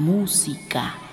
música. 0.00 1.09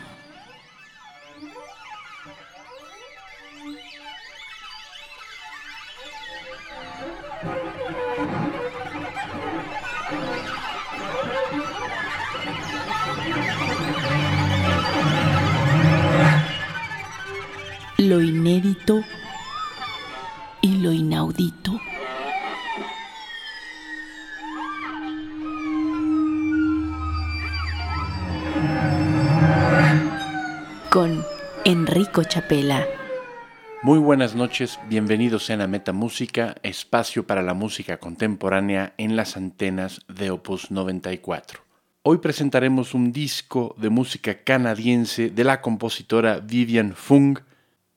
Muy 33.88 34.00
buenas 34.00 34.36
noches, 34.36 34.82
bienvenidos 34.90 35.50
a 35.50 35.66
Meta 35.66 35.94
Música, 35.94 36.58
espacio 36.62 37.26
para 37.26 37.42
la 37.42 37.54
música 37.54 38.02
contemporánea 38.02 38.94
en 38.98 39.16
las 39.16 39.38
antenas 39.38 40.02
de 40.10 40.30
Opus 40.30 40.72
94. 40.72 41.62
Hoy 42.04 42.18
presentaremos 42.18 42.94
un 42.94 43.14
disco 43.14 43.76
de 43.78 43.90
música 43.90 44.44
canadiense 44.44 45.30
de 45.30 45.44
la 45.46 45.62
compositora 45.62 46.42
Vivian 46.42 46.96
Fung, 46.96 47.40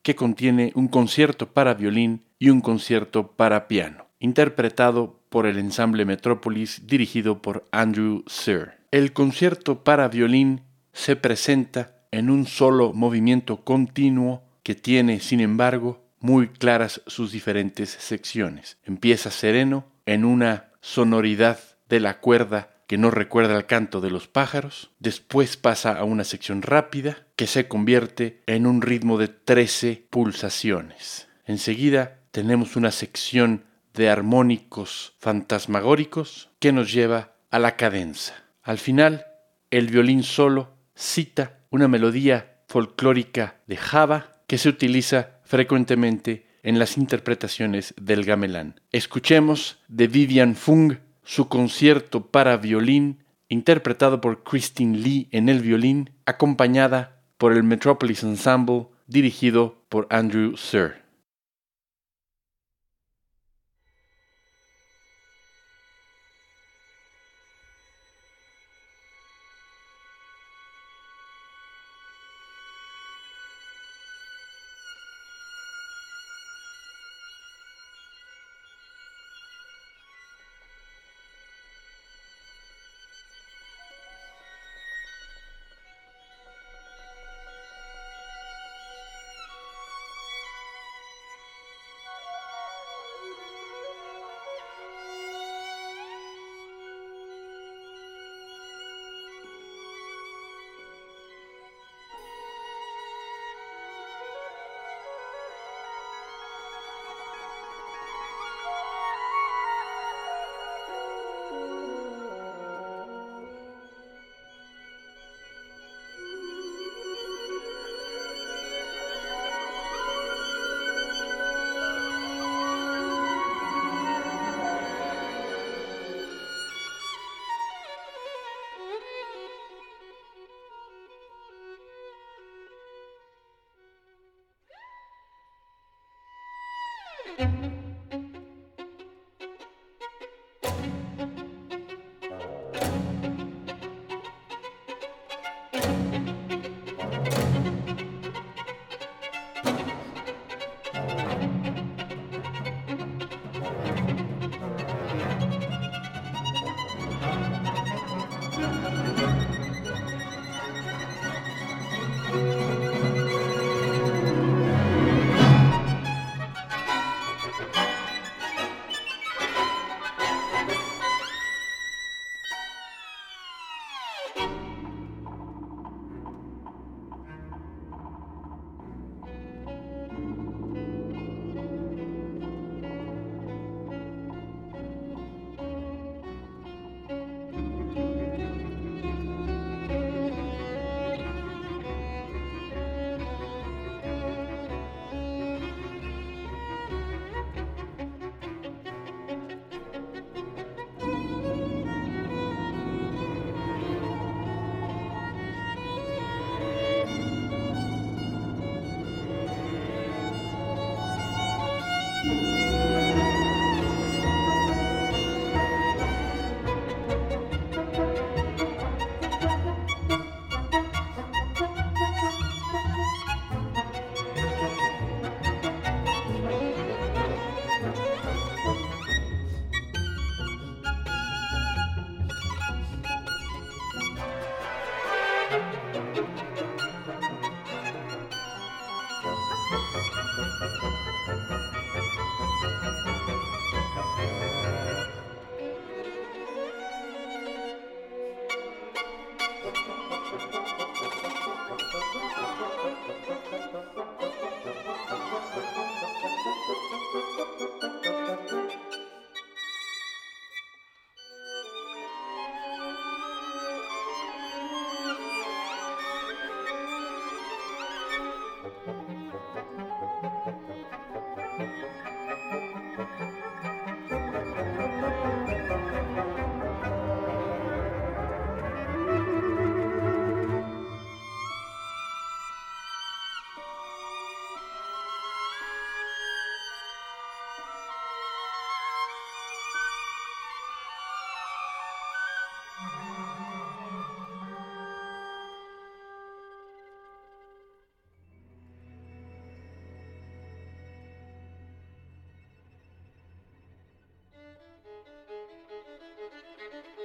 que 0.03 0.15
contiene 0.15 0.71
un 0.77 0.87
concierto 0.87 1.53
para 1.53 1.75
violín 1.75 2.23
y 2.39 2.51
un 2.51 2.61
concierto 2.61 3.33
para 3.33 3.67
piano, 3.67 4.07
interpretado 4.21 5.19
por 5.29 5.45
el 5.45 5.59
ensamble 5.59 6.05
Metrópolis 6.05 6.87
dirigido 6.87 7.43
por 7.43 7.65
Andrew 7.73 8.23
Sir. 8.29 8.75
El 8.93 9.13
concierto 9.13 9.83
para 9.83 10.07
violín 10.07 10.61
se 10.93 11.17
presenta 11.17 11.97
en 12.13 12.31
un 12.31 12.47
solo 12.47 12.93
movimiento 12.93 13.65
continuo 13.65 14.45
que 14.63 14.75
tiene, 14.75 15.21
sin 15.21 15.41
embargo, 15.41 16.05
muy 16.21 16.49
claras 16.49 17.03
sus 17.07 17.33
diferentes 17.33 17.91
secciones. 17.91 18.79
Empieza 18.85 19.31
sereno 19.31 19.87
en 20.07 20.25
una 20.25 20.71
sonoridad 20.81 21.59
de 21.89 22.01
la 22.01 22.21
cuerda 22.21 22.71
que 22.87 22.99
no 22.99 23.11
recuerda 23.11 23.57
el 23.57 23.67
canto 23.67 24.01
de 24.01 24.11
los 24.11 24.27
pájaros, 24.27 24.91
después 24.99 25.57
pasa 25.57 25.93
a 25.97 26.03
una 26.05 26.25
sección 26.25 26.63
rápida 26.63 27.27
que 27.37 27.47
se 27.47 27.69
convierte 27.69 28.43
en 28.47 28.67
un 28.67 28.83
ritmo 28.83 29.17
de 29.17 29.29
13 29.29 30.09
pulsaciones. 30.11 31.29
Enseguida 31.45 32.19
tenemos 32.33 32.75
una 32.75 32.91
sección 32.91 33.65
de 33.95 34.11
armónicos 34.11 35.15
fantasmagóricos 35.19 36.51
que 36.59 36.73
nos 36.73 36.93
lleva 36.93 37.35
a 37.51 37.59
la 37.59 37.77
cadenza. 37.77 38.35
Al 38.63 38.79
final, 38.79 39.25
el 39.71 39.87
violín 39.87 40.23
solo 40.23 40.75
cita 40.95 41.61
una 41.71 41.87
melodía 41.87 42.63
folclórica 42.67 43.61
de 43.67 43.77
Java 43.77 44.40
que 44.51 44.59
se 44.59 44.69
utiliza 44.69 45.39
frecuentemente 45.45 46.45
en 46.65 46.81
las 46.81 46.99
interpretaciones 46.99 47.95
del 47.97 48.25
gamelán. 48.25 48.81
Escuchemos 48.91 49.79
de 49.87 50.09
Vivian 50.09 50.57
Fung 50.57 50.97
su 51.23 51.49
concierto 51.49 52.27
para 52.33 52.57
violín, 52.57 53.23
interpretado 53.49 54.21
por 54.21 54.43
Christine 54.43 54.99
Lee 54.99 55.29
en 55.31 55.49
el 55.49 55.61
violín, 55.61 56.11
acompañada 56.27 57.23
por 57.39 57.53
el 57.53 57.63
Metropolis 57.63 58.25
Ensemble, 58.25 58.89
dirigido 59.07 59.85
por 59.89 60.09
Andrew 60.11 60.57
Sir. 60.57 61.05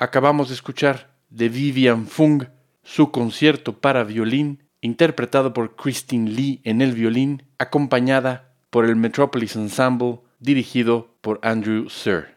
Acabamos 0.00 0.46
de 0.48 0.54
escuchar 0.54 1.10
de 1.28 1.48
Vivian 1.48 2.06
Fung 2.06 2.44
su 2.84 3.10
concierto 3.10 3.80
para 3.80 4.04
violín, 4.04 4.62
interpretado 4.80 5.52
por 5.52 5.74
Christine 5.74 6.30
Lee 6.30 6.60
en 6.62 6.80
el 6.80 6.92
violín, 6.92 7.42
acompañada 7.58 8.54
por 8.70 8.84
el 8.84 8.94
Metropolis 8.94 9.56
Ensemble, 9.56 10.20
dirigido 10.38 11.16
por 11.20 11.40
Andrew 11.42 11.90
Sir. 11.90 12.36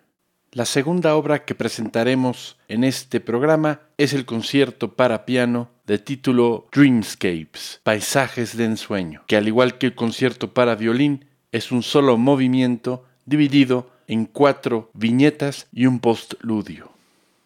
La 0.51 0.65
segunda 0.65 1.15
obra 1.15 1.45
que 1.45 1.53
presentaremos 1.53 2.57
en 2.67 2.83
este 2.83 3.19
programa 3.19 3.81
es 3.97 4.13
el 4.13 4.25
concierto 4.25 4.95
para 4.95 5.23
piano 5.23 5.69
de 5.85 5.99
título 5.99 6.67
Dreamscapes, 6.71 7.79
Paisajes 7.83 8.57
de 8.57 8.65
Ensueño, 8.65 9.23
que 9.27 9.37
al 9.37 9.47
igual 9.47 9.77
que 9.77 9.85
el 9.85 9.93
concierto 9.93 10.51
para 10.51 10.73
violín 10.73 11.25
es 11.51 11.71
un 11.71 11.83
solo 11.83 12.17
movimiento 12.17 13.05
dividido 13.25 13.91
en 14.07 14.25
cuatro 14.25 14.89
viñetas 14.95 15.67
y 15.71 15.85
un 15.85 15.99
postludio. 15.99 16.91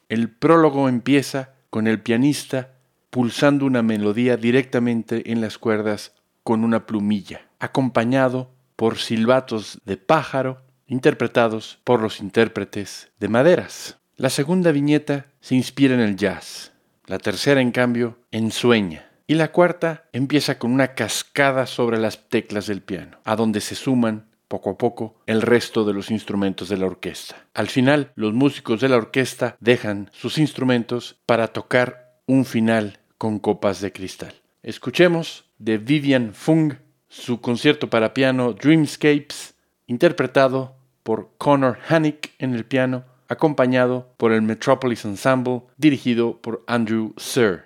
El 0.07 0.29
prólogo 0.29 0.87
empieza 0.87 1.53
con 1.69 1.87
el 1.87 2.01
pianista 2.01 2.71
pulsando 3.09 3.65
una 3.65 3.81
melodía 3.81 4.37
directamente 4.37 5.31
en 5.31 5.41
las 5.41 5.57
cuerdas 5.57 6.13
con 6.43 6.63
una 6.63 6.85
plumilla, 6.85 7.47
acompañado 7.59 8.51
por 8.75 8.97
silbatos 8.97 9.81
de 9.85 9.97
pájaro 9.97 10.61
interpretados 10.87 11.79
por 11.83 12.01
los 12.01 12.19
intérpretes 12.19 13.11
de 13.19 13.27
maderas. 13.27 13.97
La 14.15 14.29
segunda 14.29 14.71
viñeta 14.71 15.25
se 15.41 15.55
inspira 15.55 15.95
en 15.95 16.01
el 16.01 16.15
jazz, 16.15 16.73
la 17.07 17.17
tercera, 17.17 17.61
en 17.61 17.71
cambio, 17.71 18.19
ensueña, 18.31 19.09
y 19.27 19.35
la 19.35 19.51
cuarta 19.51 20.05
empieza 20.13 20.59
con 20.59 20.71
una 20.71 20.93
cascada 20.93 21.65
sobre 21.65 21.97
las 21.97 22.29
teclas 22.29 22.67
del 22.67 22.81
piano, 22.81 23.17
a 23.23 23.35
donde 23.35 23.61
se 23.61 23.75
suman 23.75 24.27
poco 24.47 24.71
a 24.71 24.77
poco 24.77 25.15
el 25.25 25.41
resto 25.41 25.85
de 25.85 25.93
los 25.93 26.11
instrumentos 26.11 26.69
de 26.69 26.77
la 26.77 26.85
orquesta. 26.85 27.47
Al 27.53 27.67
final, 27.67 28.11
los 28.15 28.33
músicos 28.33 28.81
de 28.81 28.89
la 28.89 28.97
orquesta 28.97 29.57
dejan 29.59 30.09
sus 30.13 30.37
instrumentos 30.37 31.17
para 31.25 31.47
tocar 31.49 32.19
un 32.25 32.45
final 32.45 32.99
con 33.17 33.39
copas 33.39 33.81
de 33.81 33.91
cristal. 33.91 34.33
Escuchemos 34.63 35.45
de 35.57 35.77
Vivian 35.77 36.33
Fung 36.33 36.73
su 37.07 37.39
concierto 37.39 37.89
para 37.89 38.13
piano 38.13 38.53
Dreamscapes 38.53 39.55
interpretado 39.87 40.75
por 41.03 41.31
Connor 41.37 41.77
Hannick 41.87 42.31
en 42.39 42.55
el 42.55 42.65
piano, 42.65 43.05
acompañado 43.27 44.13
por 44.17 44.31
el 44.31 44.41
Metropolis 44.41 45.05
Ensemble, 45.05 45.61
dirigido 45.77 46.41
por 46.41 46.63
Andrew 46.67 47.13
Sir. 47.17 47.64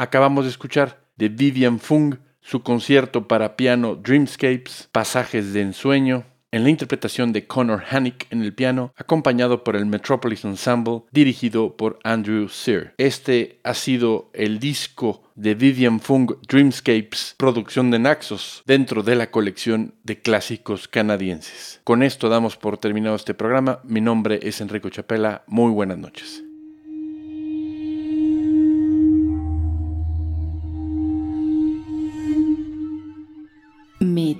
Acabamos 0.00 0.46
de 0.46 0.50
escuchar 0.50 1.04
de 1.18 1.28
Vivian 1.28 1.78
Fung 1.78 2.14
su 2.40 2.62
concierto 2.62 3.28
para 3.28 3.54
piano 3.54 3.96
Dreamscapes, 3.96 4.88
Pasajes 4.90 5.52
de 5.52 5.60
Ensueño, 5.60 6.24
en 6.52 6.64
la 6.64 6.70
interpretación 6.70 7.34
de 7.34 7.46
Connor 7.46 7.82
Hannick 7.86 8.26
en 8.30 8.40
el 8.40 8.54
piano, 8.54 8.94
acompañado 8.96 9.62
por 9.62 9.76
el 9.76 9.84
Metropolis 9.84 10.46
Ensemble, 10.46 11.02
dirigido 11.12 11.76
por 11.76 11.98
Andrew 12.02 12.48
Sear. 12.48 12.94
Este 12.96 13.60
ha 13.62 13.74
sido 13.74 14.30
el 14.32 14.58
disco 14.58 15.22
de 15.34 15.54
Vivian 15.54 16.00
Fung 16.00 16.32
Dreamscapes, 16.48 17.34
producción 17.36 17.90
de 17.90 17.98
Naxos, 17.98 18.62
dentro 18.64 19.02
de 19.02 19.16
la 19.16 19.30
colección 19.30 19.96
de 20.02 20.22
clásicos 20.22 20.88
canadienses. 20.88 21.82
Con 21.84 22.02
esto 22.02 22.30
damos 22.30 22.56
por 22.56 22.78
terminado 22.78 23.16
este 23.16 23.34
programa. 23.34 23.80
Mi 23.84 24.00
nombre 24.00 24.40
es 24.44 24.62
Enrico 24.62 24.88
Chapela. 24.88 25.44
Muy 25.46 25.70
buenas 25.70 25.98
noches. 25.98 26.42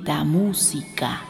Metamúsica. 0.01 1.21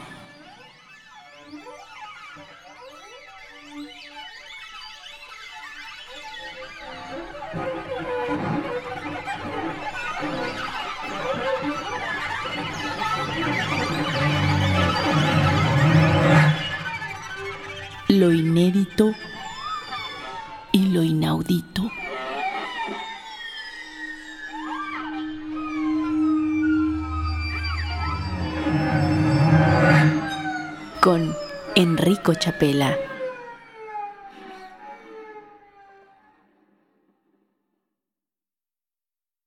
Lo 18.07 18.31
inédito 18.31 19.13
y 20.71 20.85
lo 20.87 21.03
inaudito. 21.03 21.91
Enrico 31.75 32.33
Chapela. 32.33 33.10